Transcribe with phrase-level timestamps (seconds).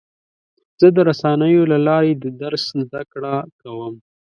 [0.79, 3.93] زه د رسنیو له لارې د درس زده کړه کوم.